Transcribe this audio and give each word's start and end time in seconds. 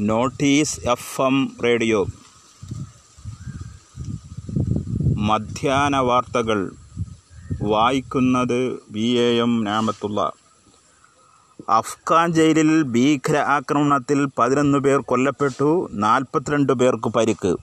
Notice 0.00 0.80
F 0.80 1.22
M 1.22 1.52
radio. 1.64 2.06
മധ്യാന 5.16 5.96
വാർത്തകൾ 5.96 6.70
വായിക്കുന്നത് 7.62 8.78
V 8.90 9.00
A 9.00 9.38
M 9.38 9.64
നാമത്തുള്ള. 9.64 10.32
അഫ്ഗാൻ 11.68 12.32
ജയിലിൽ 12.32 12.82
ഭീകര 12.82 13.36
ആക്രമണത്തിൽ 13.36 14.28
പതിനൊന്ന് 14.38 14.78
പേർ 14.78 15.00
കൊല്ലപ്പെട്ടു 15.00 15.88
നാൽപ്പത്തിരണ്ട് 15.92 16.72
പേർക്ക് 16.72 17.08
പരിക്ക്. 17.08 17.56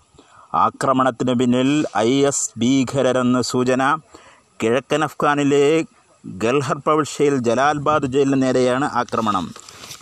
ആക്രമണത്തിന് 0.54 1.40
പിന്നിൽ 1.40 1.86
ഐ 1.98 2.26
എസ് 2.26 2.52
ഭീകരരെന്ന് 2.60 3.42
സൂചന. 3.42 3.98
കിഴക്കൻ 4.64 5.04
അഫ്ഗാനിലെ 5.04 5.86
ഗൽഹർ 6.26 6.78
പ്രവിശ്യയിൽ 6.78 7.38
ജലാൽബാദ് 7.38 8.06
ജയിലിന് 8.06 8.44
നേരെയാണ് 8.44 8.86
ആക്രമണം. 8.86 9.54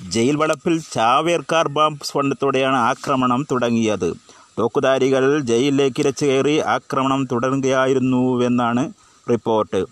ജയിൽ 0.09 0.35
വളപ്പിൽ 0.35 0.81
ചാവേർക്കാർ 0.93 1.67
ബാംബ് 1.67 2.05
സ്ഫോടനത്തോടെയാണ് 2.05 2.75
ആക്രമണം 2.75 3.45
തുടങ്ങിയത്. 3.51 4.13
തോക്കുധാരികൾ 4.59 5.39
ജയിലിലേക്ക് 5.39 5.99
ഇരച്ചു 5.99 6.25
കയറി 6.25 6.57
ആക്രമണം 6.57 7.27
തുടരുകയായിരുന്നുവെന്നാണ് 7.31 8.93
റിപ്പോർട്ട്. 9.29 9.85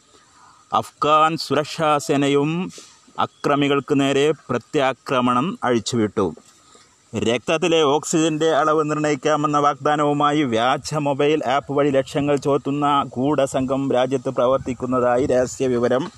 അഫ്ഗാൻ 0.74 1.38
സുരക്ഷാ 1.38 1.98
സേനയും 1.98 2.72
അക്രമികൾക്ക് 3.20 4.00
നേരെ 4.00 4.32
പ്രത്യാക്രമണം 4.32 5.60
അഴിച്ചുവിട്ടു. 5.64 6.34
രക്തത്തിലെ 7.18 7.82
ഓക്സിജന്റെ 7.82 8.50
അളവ് 8.50 8.92
നിർണയിക്കാമെന്ന 8.92 9.58
വാഗ്ദാനവുമായി 9.58 10.44
വ്യാജ 10.44 10.94
മൊബൈൽ 10.94 11.42
ആപ്പ് 11.48 11.74
വഴി 11.74 11.90
ലക്ഷങ്ങൾ 11.90 12.36
ചോർത്തുന്ന 12.36 13.04
ഗൂഢസംഘം 13.18 13.92
രാജ്യത്ത് 13.92 14.30
പ്രവർത്തിക്കുന്നതായി 14.30 15.26
രഹസ്യ 15.26 15.68
വിവരം 15.68 16.12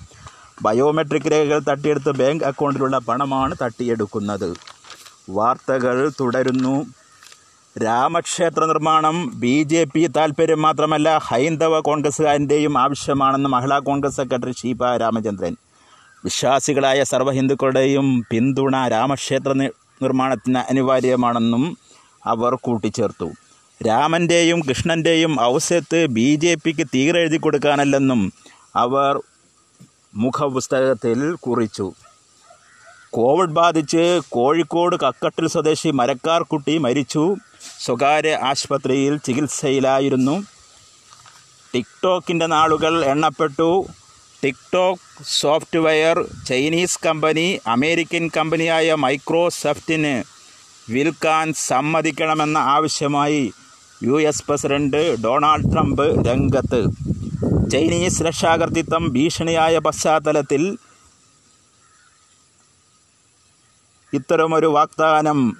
ബയോമെട്രിക് 0.62 1.30
രേഖകൾ 1.32 1.58
തട്ടിയെടുത്ത് 1.58 2.10
ബാങ്ക് 2.10 2.44
അക്കൗണ്ടിലുള്ള 2.44 2.98
പണമാണ് 2.98 3.54
തട്ടിയെടുക്കുന്നത്. 3.62 4.54
വാർത്തകൾ 5.30 6.12
തുടരുന്നു. 6.20 6.86
രാമക്ഷേത്ര 7.84 8.64
നിർമ്മാണം 8.64 9.40
ബി 9.40 9.62
ജെ 9.62 9.84
പി 9.84 10.06
താൽപ്പര്യം 10.16 10.62
മാത്രമല്ല 10.62 11.18
ഹൈന്ദവ 11.18 11.80
കോൺഗ്രസ്സുകാരന്റെയും 11.80 12.78
ആവശ്യമാണെന്ന് 12.78 13.48
മഹിളാ 13.48 13.78
കോൺഗ്രസ് 13.78 14.16
സെക്രട്ടറി 14.16 14.52
ഷീപ 14.52 14.96
രാമചന്ദ്രൻ. 14.96 15.56
വിശ്വാസികളായ 16.24 17.04
സർവഹിന്ദുക്കളുടെയും 17.04 18.24
പിന്തുണ 18.30 18.88
രാമക്ഷേത്ര 18.88 19.52
നിർമ്മാണത്തിന് 19.52 20.58
അനിവാര്യമാണെന്നും 20.58 21.78
അവർ 22.26 22.54
കൂട്ടിച്ചേർത്തു. 22.54 23.30
രാമന്റെയും 23.88 24.60
കൃഷ്ണന്റെയും 24.60 25.40
ഔസ്യത്ത് 25.40 26.06
ബി 26.06 26.34
ജെ 26.34 26.54
പിക്ക് 26.54 26.86
തീരെഴുതി 26.94 27.36
കൊടുക്കാനല്ലെന്നും 27.36 28.32
അവർ 28.76 29.20
മുഖപുസ്തകത്തിൽ 30.14 31.34
കുറിച്ചു. 31.34 31.92
കോവിഡ് 33.10 33.50
ബാധിച്ച് 33.50 34.20
കോഴിക്കോട് 34.28 34.96
കക്കട്ടിൽ 34.96 35.48
സ്വദേശി 35.48 35.88
മരക്കാർ 35.88 36.42
കുട്ടി 36.42 36.78
മരിച്ചു. 36.78 37.36
സ്വകാര്യ 37.80 38.38
ആശുപത്രിയിൽ 38.42 39.16
ചികിത്സയിലായിരുന്നു. 39.16 40.42
ടിക്ടോക്കിന്റെ 41.74 42.46
നാളുകൾ 42.46 43.04
എണ്ണപ്പെട്ടു. 43.04 43.86
TikTok 44.44 45.24
software 45.24 46.24
Chinese 46.48 46.98
company 47.06 47.60
American 47.66 48.30
കമ്പനിയായ 48.36 48.94
മൈക്രോസോഫ്റ്റിന് 48.94 50.22
വിൽക്കാൻ 50.92 51.52
സമ്മതിക്കണമെന്ന 51.52 52.58
ആവശ്യമായി 52.58 53.52
U 54.02 54.22
S 54.22 54.44
president 54.48 55.22
Donald 55.24 55.72
Trump 55.72 56.28
രംഗത്ത് 56.28 57.11
ചൈനീസ് 57.70 58.22
രക്ഷാകർത്തിത്വം 58.22 59.08
ഭീഷണിയായ 59.12 59.78
പശ്ചാത്തലത്തിൽ 59.78 60.78
ഇത്തരമൊരു 64.12 64.66
വാഗ്ദാനം 64.66 65.56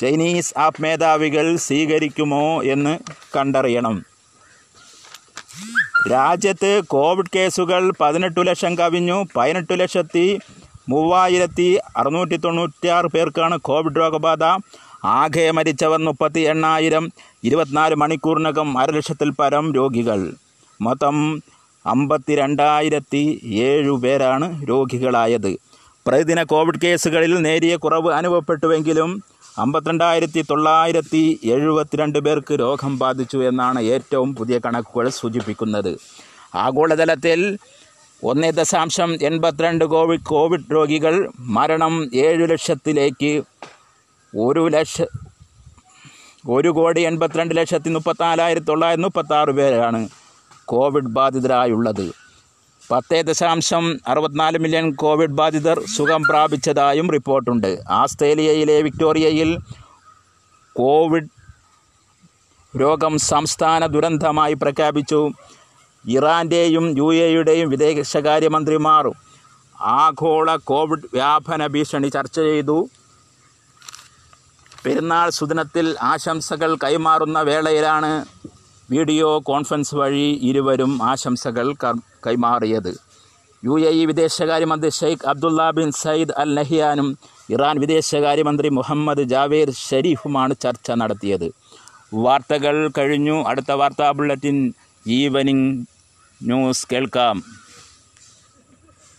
ചൈനീസ് 0.00 0.54
ആപ്പ് 0.58 0.82
മേധാവികൾ 0.82 1.56
സ്വീകരിക്കുമോ 1.56 2.62
എന്ന് 2.62 2.98
കണ്ടറിയണം. 3.36 4.04
രാജ്യത്ത് 6.10 6.82
കോവിഡ് 6.86 7.30
കേസുകൾ 7.34 7.92
പതിനെട്ട് 8.00 8.46
ലക്ഷം 8.46 8.78
കവിഞ്ഞു. 8.78 9.26
പതിനെട്ട് 9.36 9.80
ലക്ഷത്തി 9.80 10.40
മൂവായിരത്തി 10.88 11.78
അറുന്നൂറ്റി 11.96 12.36
തൊണ്ണൂറ്റിയാറ് 12.36 13.06
പേർക്കാണ് 13.06 13.58
കോവിഡ് 13.58 13.96
രോഗബാധ. 13.96 14.44
ആകെ 15.04 15.50
മരിച്ചവർ 15.50 15.98
മുപ്പത്തി 15.98 16.40
എണ്ണായിരം 16.40 17.10
ഇരുപത്തിനാല് 17.44 17.94
മണിക്കൂറിനകം 17.94 18.78
അര 18.78 18.90
ലക്ഷത്തിൽ 18.90 19.30
പരം 19.30 19.74
രോഗികൾ. 19.74 20.32
മൊത്തം 20.80 21.42
അമ്പത്തി 21.86 22.34
രണ്ടായിരത്തി 22.34 23.40
ഏഴു 23.44 23.92
പേരാണ് 23.92 24.68
രോഗികളായത്. 24.68 25.56
പ്രതിദിന 26.06 26.42
കോവിഡ് 26.42 26.80
കേസുകളിൽ 26.84 27.42
നേരിയ 27.42 27.76
കുറവ് 27.76 28.12
അനുഭവപ്പെട്ടുവെങ്കിലും 28.12 29.22
അമ്പത്തിരണ്ടായിരത്തി 29.58 30.44
തൊള്ളായിരത്തി 30.50 31.40
എഴുപത്തിരണ്ട് 31.44 32.18
പേർക്ക് 32.18 32.54
രോഗം 32.54 32.98
ബാധിച്ചു 32.98 33.38
എന്നാണ് 33.38 33.80
ഏറ്റവും 33.80 34.34
പുതിയ 34.34 34.58
കണക്കുകൾ 34.58 35.08
സൂചിപ്പിക്കുന്നത്. 35.08 35.98
ആഗോളതലത്തിൽ 36.54 37.58
ഒന്ന് 38.24 38.52
ദശാംശം 38.52 39.14
എൺപത്തിരണ്ട് 39.22 39.84
കോവിഡ് 39.84 40.20
കോവിഡ് 40.20 40.72
രോഗികൾ 40.72 41.30
മരണം 41.40 42.10
ഏഴു 42.14 42.44
ലക്ഷത്തിലേക്ക് 42.44 43.42
ഒരു 44.36 44.68
ലക്ഷ 44.68 45.02
ഒരു 46.48 46.68
കോടി 46.68 47.00
എൺപത്തിരണ്ട് 47.00 47.56
ലക്ഷത്തി 47.56 47.90
മുപ്പത്തിനാലായിരത്തി 47.90 48.66
തൊള്ളായിരത്തി 48.66 49.02
മുപ്പത്താറ് 49.02 49.50
പേരാണ് 49.50 50.08
കോവിഡ് 50.64 51.04
ബാധിതരായുള്ളത്. 51.04 52.12
പത്ത് 52.90 53.24
ദശാംശം 53.24 53.98
അറുപത്തിനാല് 54.08 54.58
മില്യൺ 54.58 54.92
കോവിഡ് 54.92 55.30
ബാധിതർ 55.30 55.80
സുഖം 55.96 56.22
പ്രാപിച്ചതായും 56.22 57.10
റിപ്പോർട്ടുണ്ട്. 57.10 57.78
ആസ്ട്രേലിയയിലെ 57.90 58.82
വിക്ടോറിയയിൽ 58.82 59.58
കോവിഡ് 60.76 61.28
രോഗം 62.80 63.18
സംസ്ഥാന 63.18 63.86
ദുരന്തമായി 63.86 64.54
പ്രഖ്യാപിച്ചു. 64.54 65.30
ഇറാന്റെയും 66.08 66.98
യു 66.98 67.14
എയുടെയും 67.14 67.70
വിദേശകാര്യമന്ത്രിമാർ 67.70 69.10
ആഗോള 69.80 70.56
കോവിഡ് 70.56 71.08
വ്യാപന 71.12 71.66
ഭീഷണി 71.66 72.08
ചർച്ച 72.08 72.40
ചെയ്തു. 72.40 72.88
പെരുന്നാൾ 74.88 75.30
സുദിനത്തിൽ 75.30 75.86
ആശംസകൾ 76.02 76.70
കൈമാറുന്ന 76.74 77.40
വേളയിലാണ് 77.40 78.24
വീഡിയോ 78.90 79.38
കോൺഫറൻസ് 79.38 79.94
വഴി 79.94 80.28
ഇരുവരും 80.50 80.92
ആശംസകൾ 81.02 81.66
കൈമാറിയത്. 82.26 82.92
യു 83.64 83.74
എ 83.80 83.90
ഇ 83.90 84.04
വിദേശകാര്യമന്ത്രി 84.04 84.90
Sheikh 84.90 85.28
Abdullah 85.28 85.70
bin 85.70 85.90
Zayed 85.92 86.34
Al 86.36 86.54
നഹിയാനും 86.54 87.08
Iran 87.50 87.76
വിദേശകാര്യമന്ത്രി 87.78 88.68
മുഹമ്മദ് 88.68 89.22
ജാവേദ് 89.22 89.74
ഷരീഫുമാണ് 89.88 90.54
ചർച്ച 90.64 90.90
നടത്തിയത്. 90.90 91.48
വാർത്തകൾ 92.14 92.90
കഴിഞ്ഞു. 92.98 93.44
അടുത്ത 93.44 93.70
വാർത്താ 93.72 94.10
ബുള്ളറ്റിൻ 94.12 94.72
ഈവനിംഗ് 95.06 95.86
ന്യൂസ് 96.40 96.86
കേൾക്കാം. 96.92 97.36